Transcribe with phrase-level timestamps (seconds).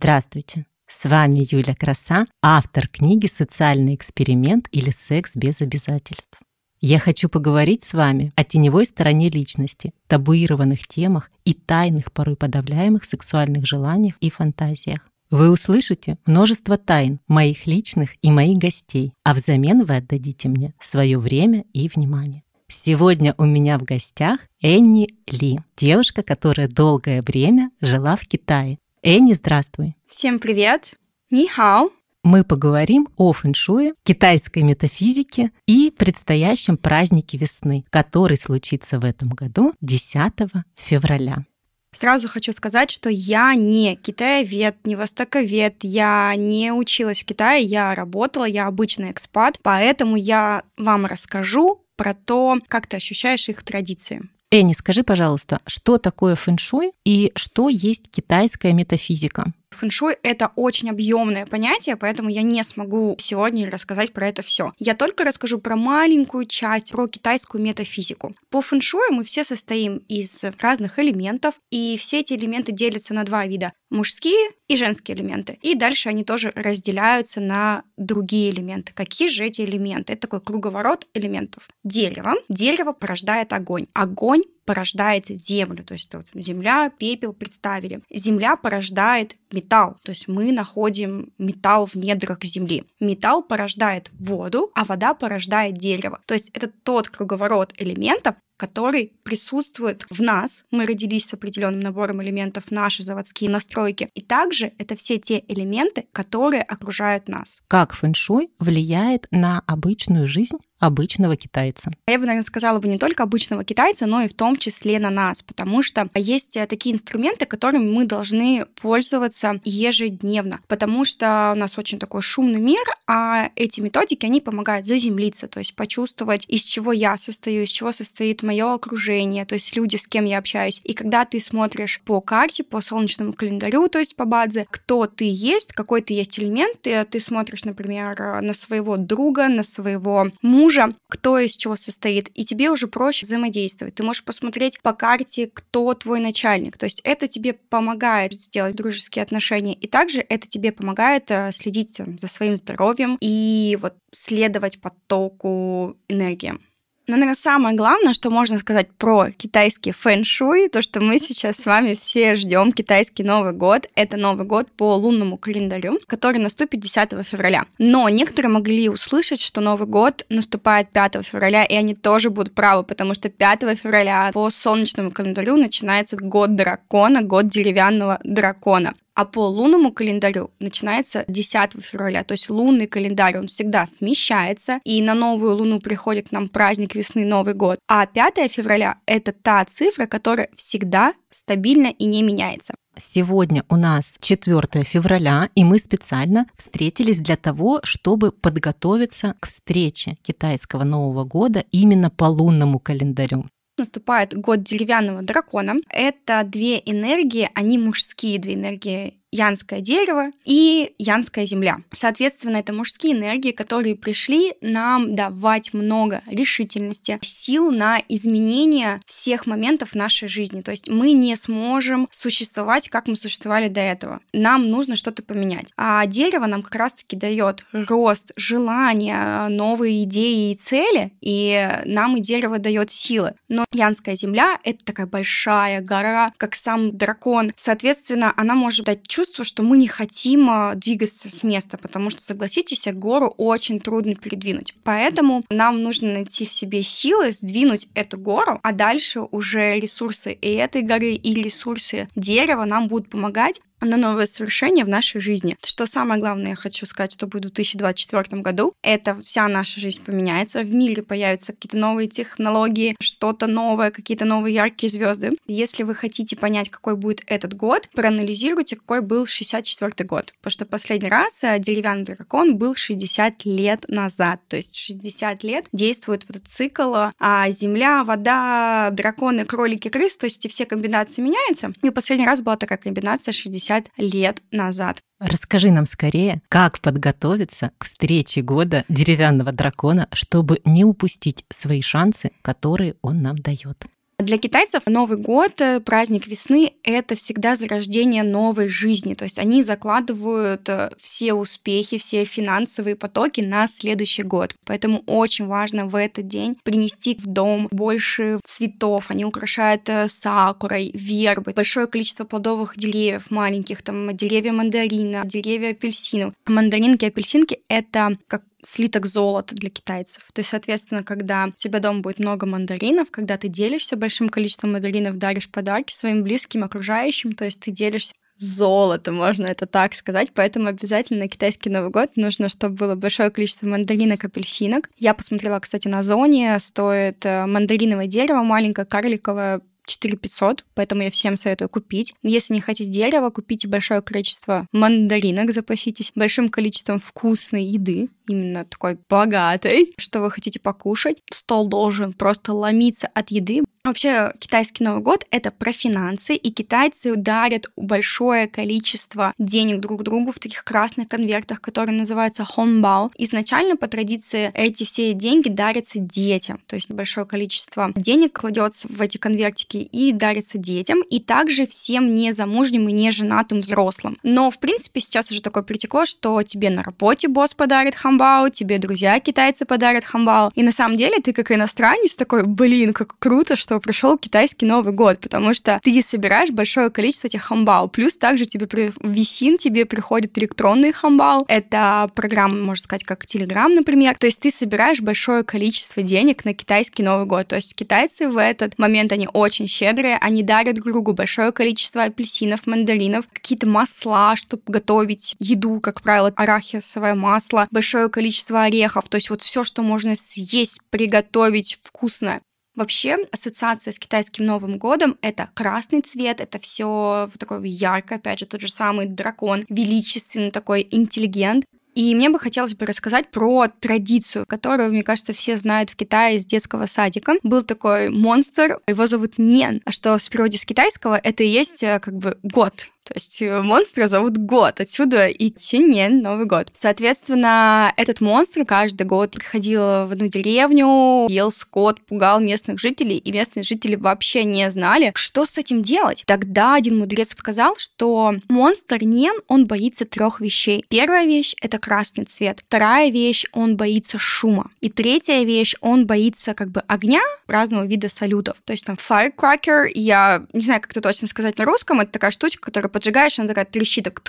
[0.00, 0.64] Здравствуйте!
[0.86, 6.38] С вами Юля Краса, автор книги «Социальный эксперимент» или «Секс без обязательств».
[6.80, 13.04] Я хочу поговорить с вами о теневой стороне личности, табуированных темах и тайных, порой подавляемых
[13.04, 15.00] сексуальных желаниях и фантазиях.
[15.32, 21.18] Вы услышите множество тайн моих личных и моих гостей, а взамен вы отдадите мне свое
[21.18, 22.44] время и внимание.
[22.68, 28.78] Сегодня у меня в гостях Энни Ли, девушка, которая долгое время жила в Китае.
[29.02, 29.96] Энни, здравствуй.
[30.06, 30.94] Всем привет.
[31.30, 31.90] Нихао.
[32.24, 39.72] Мы поговорим о фэншуе, китайской метафизике и предстоящем празднике весны, который случится в этом году
[39.80, 40.32] 10
[40.74, 41.44] февраля.
[41.92, 47.94] Сразу хочу сказать, что я не китаевед, не востоковед, я не училась в Китае, я
[47.94, 54.28] работала, я обычный экспат, поэтому я вам расскажу про то, как ты ощущаешь их традиции.
[54.50, 59.52] Энни, скажи, пожалуйста, что такое фэншуй и что есть китайская метафизика?
[59.70, 64.72] Фэншуй— это очень объемное понятие, поэтому я не смогу сегодня рассказать про это все.
[64.78, 68.34] Я только расскажу про маленькую часть, про китайскую метафизику.
[68.50, 73.46] По фэншую мы все состоим из разных элементов, и все эти элементы делятся на два
[73.46, 75.58] вида— мужские и женские элементы.
[75.62, 78.92] И дальше они тоже разделяются на другие элементы.
[78.94, 80.12] Какие же эти элементы?
[80.12, 81.68] Это такой круговорот элементов.
[81.84, 82.34] Дерево.
[82.48, 83.86] Дерево порождает огонь.
[83.94, 88.02] Огонь порождает землю, то есть вот земля, пепел представили.
[88.10, 92.84] Земля порождает металл, то есть мы находим металл в недрах земли.
[93.00, 96.20] Металл порождает воду, а вода порождает дерево.
[96.26, 100.64] То есть это тот круговорот элементов, который присутствует в нас.
[100.70, 104.10] Мы родились с определенным набором элементов, наши заводские настройки.
[104.14, 107.62] И также это все те элементы, которые окружают нас.
[107.68, 111.90] Как фэншуй влияет на обычную жизнь обычного китайца?
[112.06, 115.10] Я бы, наверное, сказала бы не только обычного китайца, но и в том числе на
[115.10, 121.58] нас, потому что есть э, такие инструменты, которыми мы должны пользоваться ежедневно, потому что у
[121.58, 126.62] нас очень такой шумный мир, а эти методики, они помогают заземлиться, то есть почувствовать, из
[126.62, 130.80] чего я состою, из чего состоит мое окружение, то есть люди, с кем я общаюсь.
[130.84, 135.28] И когда ты смотришь по карте, по солнечному календарю, то есть по бадзе, кто ты
[135.28, 140.67] есть, какой ты есть элемент, ты, ты смотришь, например, на своего друга, на своего мужа,
[140.68, 143.94] мужа, кто из чего состоит, и тебе уже проще взаимодействовать.
[143.94, 146.76] Ты можешь посмотреть по карте, кто твой начальник.
[146.76, 151.96] То есть это тебе помогает сделать дружеские отношения, и также это тебе помогает э, следить
[152.20, 156.58] за своим здоровьем и вот следовать потоку энергии.
[157.08, 161.64] Но, наверное, самое главное, что можно сказать про китайский фэн-шуй, то, что мы сейчас с
[161.64, 163.88] вами все ждем китайский Новый год.
[163.94, 167.64] Это Новый год по лунному календарю, который наступит 10 февраля.
[167.78, 172.84] Но некоторые могли услышать, что Новый год наступает 5 февраля, и они тоже будут правы,
[172.84, 179.48] потому что 5 февраля по солнечному календарю начинается год дракона, год деревянного дракона а по
[179.48, 182.22] лунному календарю начинается 10 февраля.
[182.22, 186.94] То есть лунный календарь, он всегда смещается, и на новую луну приходит к нам праздник
[186.94, 187.80] весны, Новый год.
[187.88, 192.74] А 5 февраля— это та цифра, которая всегда стабильна и не меняется.
[192.96, 200.16] Сегодня у нас 4 февраля, и мы специально встретились для того, чтобы подготовиться к встрече
[200.22, 203.46] китайского Нового года именно по лунному календарю
[203.78, 205.76] наступает год деревянного дракона.
[205.90, 211.78] Это две энергии, они мужские две энергии янское дерево и янская земля.
[211.92, 219.94] Соответственно, это мужские энергии, которые пришли нам давать много решительности, сил на изменение всех моментов
[219.94, 220.62] нашей жизни.
[220.62, 224.20] То есть мы не сможем существовать, как мы существовали до этого.
[224.32, 225.72] Нам нужно что-то поменять.
[225.76, 232.20] А дерево нам как раз-таки дает рост, желание, новые идеи и цели, и нам и
[232.20, 233.34] дерево дает силы.
[233.48, 237.52] Но янская земля— это такая большая гора, как сам дракон.
[237.56, 242.22] Соответственно, она может дать чувство, что мы не хотим а, двигаться с места, потому что,
[242.22, 244.74] согласитесь, гору очень трудно передвинуть.
[244.84, 250.52] Поэтому нам нужно найти в себе силы сдвинуть эту гору, а дальше уже ресурсы и
[250.52, 255.56] этой горы, и ресурсы дерева нам будут помогать на новое совершение в нашей жизни.
[255.64, 260.02] Что самое главное, я хочу сказать, что будет в 2024 году, это вся наша жизнь
[260.02, 265.32] поменяется, в мире появятся какие-то новые технологии, что-то новое, какие-то новые яркие звезды.
[265.46, 270.34] Если вы хотите понять, какой будет этот год, проанализируйте, какой был 64 год.
[270.38, 274.40] Потому что последний раз э, деревянный дракон был 60 лет назад.
[274.48, 280.26] То есть 60 лет действует вот этот цикл, а земля, вода, драконы, кролики, крыс, то
[280.26, 281.72] есть все комбинации меняются.
[281.82, 285.02] И последний раз была такая комбинация 60 50 лет назад.
[285.20, 292.30] Расскажи нам скорее, как подготовиться к встрече года деревянного дракона, чтобы не упустить свои шансы,
[292.42, 293.84] которые он нам дает.
[294.18, 299.14] Для китайцев Новый год, э, праздник весны— это всегда зарождение новой жизни.
[299.14, 304.56] То есть они закладывают э, все успехи, все финансовые потоки на следующий год.
[304.66, 309.04] Поэтому очень важно в этот день принести в дом больше цветов.
[309.06, 316.34] Они украшают э, сакурой, вербой, большое количество плодовых деревьев маленьких, там деревья мандарина, деревья апельсинов.
[316.44, 320.24] Мандаринки, апельсинки— это как слиток золота для китайцев.
[320.32, 324.72] То есть, соответственно, когда у тебя дома будет много мандаринов, когда ты делишься большим количеством
[324.72, 330.30] мандаринов, даришь подарки своим близким, окружающим, то есть ты делишься золото, можно это так сказать.
[330.34, 334.88] Поэтому обязательно на китайский Новый год нужно, чтобы было большое количество мандаринок, апельсинок.
[334.96, 341.10] Я посмотрела, кстати, на зоне, стоит э, мандариновое дерево маленькое, карликовое, 4 500, поэтому я
[341.10, 342.14] всем советую купить.
[342.22, 348.98] Если не хотите дерево, купите большое количество мандаринок, запаситесь большим количеством вкусной еды, именно такой
[349.08, 351.22] богатой, что вы хотите покушать.
[351.32, 353.62] Стол должен просто ломиться от еды.
[353.84, 360.30] Вообще, китайский Новый год— это про финансы, и китайцы дарят большое количество денег друг другу
[360.30, 363.10] в таких красных конвертах, которые называются хонбао.
[363.16, 369.00] Изначально, по традиции, эти все деньги дарятся детям, то есть большое количество денег кладется в
[369.00, 374.18] эти конвертики и дарится детям, и также всем незамужним и неженатым взрослым.
[374.22, 378.78] Но, в принципе, сейчас уже такое притекло, что тебе на работе босс подарит хамбао, тебе
[378.78, 383.56] друзья китайцы подарят хамбао, и на самом деле ты как иностранец такой, блин, как круто,
[383.56, 387.88] что пришел китайский Новый год, потому что ты собираешь большое количество этих хамбао.
[387.88, 388.92] Плюс также тебе при...
[389.02, 391.44] висин тебе приходит электронный хамбао.
[391.48, 394.16] Это программа, можно сказать, как Telegram, например.
[394.18, 397.48] То есть ты собираешь большое количество денег на китайский Новый год.
[397.48, 402.04] То есть китайцы в этот момент, они очень щедрые, они дарят друг другу большое количество
[402.04, 409.08] апельсинов, мандаринов, какие-то масла, чтобы готовить еду, как правило, арахисовое масло, большое количество орехов.
[409.08, 412.40] То есть вот все, что можно съесть, приготовить вкусно.
[412.78, 418.46] Вообще, ассоциация с китайским Новым годом— это красный цвет, это все такое ярко, опять же,
[418.46, 421.64] тот же самый дракон, величественный такой интеллигент.
[421.98, 426.38] И мне бы хотелось бы рассказать про традицию, которую, мне кажется, все знают в Китае
[426.38, 427.34] с детского садика.
[427.42, 431.82] Был такой монстр, его зовут Нен, а что с переводе с китайского это и есть
[431.82, 436.68] э, как бы год, то есть э, монстра зовут Год, отсюда и Тинен, Новый год.
[436.74, 443.32] Соответственно, этот монстр каждый год приходил в одну деревню, ел скот, пугал местных жителей, и
[443.32, 446.22] местные жители вообще не знали, что с этим делать.
[446.26, 450.84] Тогда один мудрец сказал, что монстр Нен, он боится трех вещей.
[450.90, 452.60] Первая вещь— это красный цвет.
[452.68, 454.70] Вторая вещь— он боится шума.
[454.82, 458.58] И третья вещь— он боится как бы огня, разного вида салютов.
[458.66, 462.30] То есть там firecracker, я не знаю, как это точно сказать на русском, это такая
[462.30, 464.20] штучка, которая поджигаешь, она такая трещит, так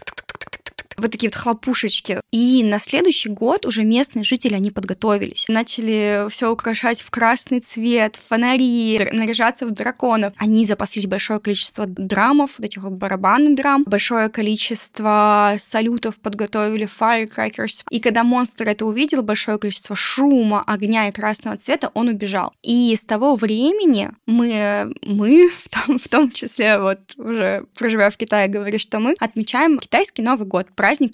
[0.99, 2.21] вот такие вот хлопушечки.
[2.31, 5.45] И на следующий год уже местные жители, они подготовились.
[5.47, 10.33] Начали все украшать в красный цвет, фонари, наряжаться в драконов.
[10.37, 17.83] Они запаслись большое количество драмов, вот этих вот барабанных драм, большое количество салютов подготовили, firecrackers.
[17.89, 22.53] И когда монстр это увидел, большое количество шума, огня и красного цвета, он убежал.
[22.61, 28.17] И с того времени мы, мы в том, в том числе вот уже проживая в
[28.17, 30.67] Китае, говорю, что мы отмечаем китайский Новый год,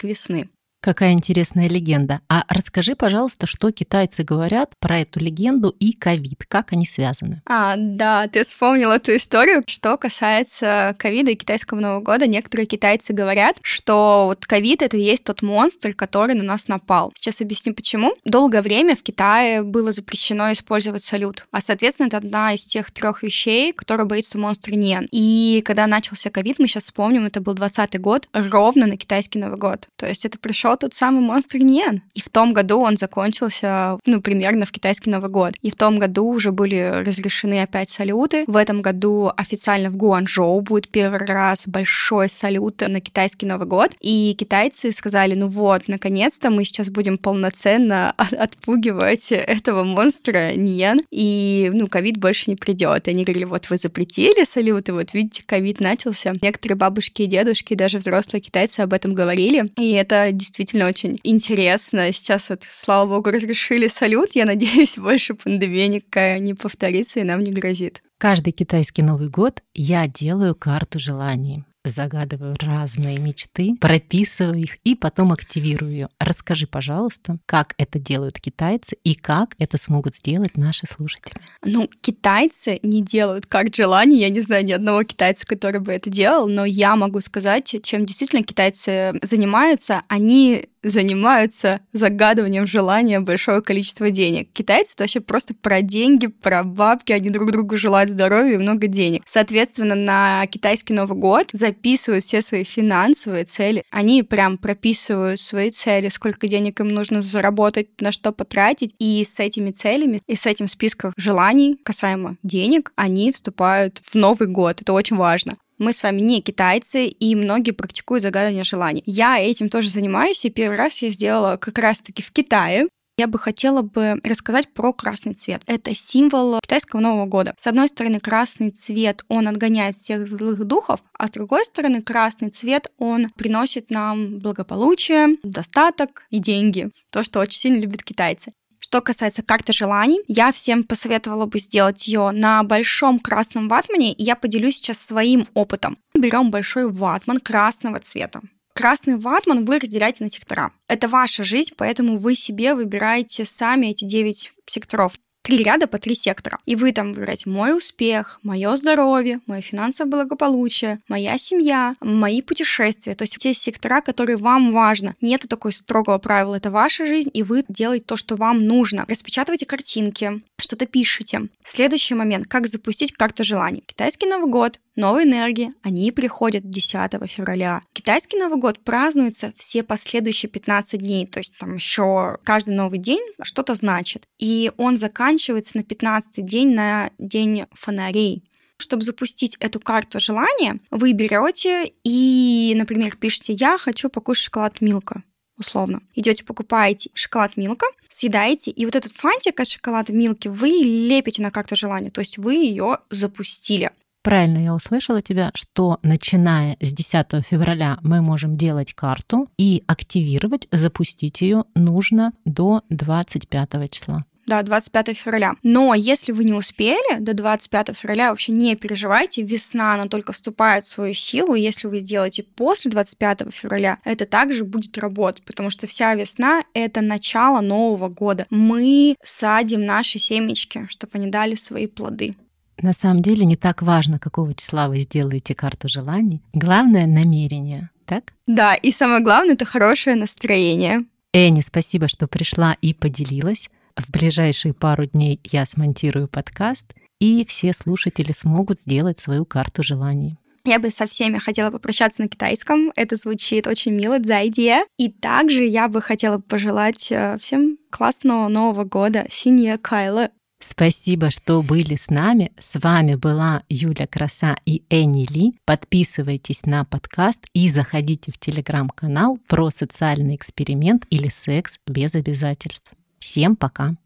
[0.04, 0.48] весны.
[0.86, 2.20] Какая интересная легенда.
[2.28, 7.42] А расскажи, пожалуйста, что китайцы говорят про эту легенду и ковид, как они связаны?
[7.44, 9.64] А, да, ты вспомнила эту историю.
[9.66, 15.00] Что касается ковида и китайского Нового года, некоторые китайцы говорят, что вот ковид это и
[15.00, 17.10] есть тот монстр, который на нас напал.
[17.16, 18.14] Сейчас объясню почему.
[18.24, 23.24] Долгое время в Китае было запрещено использовать салют, а соответственно это одна из тех трех
[23.24, 25.08] вещей, которые боится монстр Ниан.
[25.10, 29.58] И когда начался ковид, мы сейчас вспомним, это был 20 год, ровно на китайский Новый
[29.58, 29.88] год.
[29.96, 32.02] То есть это пришел тот самый монстр Ниен.
[32.14, 35.54] И в том году он закончился, ну, примерно в китайский Новый год.
[35.62, 38.44] И в том году уже были разрешены опять салюты.
[38.46, 43.92] В этом году официально в Гуанчжоу будет первый раз большой салют на китайский Новый год.
[44.00, 50.98] И китайцы сказали, ну вот, наконец-то мы сейчас будем полноценно отпугивать этого монстра Ниен.
[51.10, 53.08] И, ну, ковид больше не придет.
[53.08, 56.32] И они говорили, вот вы запретили салюты, вот видите, ковид начался.
[56.40, 59.70] Некоторые бабушки и дедушки, даже взрослые китайцы об этом говорили.
[59.76, 62.10] И это действительно действительно очень интересно.
[62.12, 64.30] Сейчас вот, слава богу, разрешили салют.
[64.34, 68.02] Я надеюсь, больше пандемия никакая не повторится и нам не грозит.
[68.18, 75.32] Каждый китайский Новый год я делаю карту желаний загадываю разные мечты, прописываю их и потом
[75.32, 76.08] активирую.
[76.18, 81.34] Расскажи, пожалуйста, как это делают китайцы и как это смогут сделать наши слушатели.
[81.64, 84.20] Ну, китайцы не делают карт желаний.
[84.20, 88.06] Я не знаю ни одного китайца, который бы это делал, но я могу сказать, чем
[88.06, 90.02] действительно китайцы занимаются.
[90.08, 94.52] Они занимаются загадыванием желания большого количества денег.
[94.52, 98.86] Китайцы это вообще просто про деньги, про бабки, они друг другу желают здоровья и много
[98.86, 99.22] денег.
[99.26, 103.82] Соответственно, на китайский Новый год записывают все свои финансовые цели.
[103.90, 108.94] Они прям прописывают свои цели, сколько денег им нужно заработать, на что потратить.
[108.98, 114.48] И с этими целями, и с этим списком желаний касаемо денег, они вступают в Новый
[114.48, 114.80] год.
[114.80, 115.56] Это очень важно.
[115.78, 119.02] Мы с вами не китайцы, и многие практикуют загадывание желаний.
[119.04, 122.88] Я этим тоже занимаюсь, и первый раз я сделала как раз-таки в Китае.
[123.18, 125.62] Я бы хотела бы рассказать про красный цвет.
[125.66, 127.54] Это символ китайского Нового года.
[127.56, 132.50] С одной стороны, красный цвет, он отгоняет всех злых духов, а с другой стороны, красный
[132.50, 136.90] цвет, он приносит нам благополучие, достаток и деньги.
[137.10, 138.52] То, что очень сильно любят китайцы.
[138.78, 144.22] Что касается карты желаний, я всем посоветовала бы сделать ее на большом красном ватмане, и
[144.22, 145.98] я поделюсь сейчас своим опытом.
[146.14, 148.42] Берем большой ватман красного цвета.
[148.74, 150.70] Красный ватман вы разделяете на сектора.
[150.86, 155.14] Это ваша жизнь, поэтому вы себе выбираете сами эти 9 секторов
[155.46, 156.58] три ряда по три сектора.
[156.66, 163.14] И вы там выбираете мой успех, мое здоровье, мое финансовое благополучие, моя семья, мои путешествия.
[163.14, 165.14] То есть те сектора, которые вам важно.
[165.20, 166.56] Нету такой строгого правила.
[166.56, 169.04] Это ваша жизнь, и вы делаете то, что вам нужно.
[169.08, 171.42] Распечатывайте картинки, что-то пишите.
[171.62, 172.48] Следующий момент.
[172.48, 173.84] Как запустить карту желаний.
[173.86, 177.82] Китайский Новый год, новые энергии, они приходят 10 февраля.
[177.92, 183.22] Китайский Новый год празднуется все последующие 15 дней, то есть там еще каждый новый день
[183.42, 184.26] что-то значит.
[184.38, 188.44] И он заканчивается на 15 день, на день фонарей.
[188.78, 195.22] Чтобы запустить эту карту желания, вы берете и, например, пишете «Я хочу покушать шоколад Милка»
[195.58, 196.02] условно.
[196.14, 201.50] Идете, покупаете шоколад Милка, съедаете, и вот этот фантик от шоколада Милки вы лепите на
[201.50, 203.90] карту желания, то есть вы ее запустили.
[204.26, 210.66] Правильно я услышала тебя, что начиная с 10 февраля мы можем делать карту и активировать,
[210.72, 215.54] запустить ее нужно до 25 числа да, 25 февраля.
[215.64, 220.84] Но если вы не успели до 25 февраля, вообще не переживайте, весна, она только вступает
[220.84, 225.88] в свою силу, если вы сделаете после 25 февраля, это также будет работать, потому что
[225.88, 228.46] вся весна— это начало Нового года.
[228.50, 232.36] Мы садим наши семечки, чтобы они дали свои плоды.
[232.82, 236.42] На самом деле не так важно, какого числа вы сделаете карту желаний.
[236.52, 238.34] Главное— намерение, так?
[238.46, 241.04] Да, и самое главное— это хорошее настроение.
[241.32, 243.70] Энни, спасибо, что пришла и поделилась.
[243.96, 250.36] В ближайшие пару дней я смонтирую подкаст, и все слушатели смогут сделать свою карту желаний.
[250.66, 252.90] Я бы со всеми хотела попрощаться на китайском.
[252.96, 254.84] Это звучит очень мило, за идея.
[254.98, 259.26] И также я бы хотела пожелать э, всем классного Нового года.
[259.30, 260.30] Синья Кайла.
[260.68, 262.52] Спасибо, что были с нами.
[262.58, 265.54] С вами была Юля Краса и Энни Ли.
[265.64, 272.92] Подписывайтесь на подкаст и заходите в телеграм-канал про социальный эксперимент или секс без обязательств.
[273.18, 273.96] Всем пока!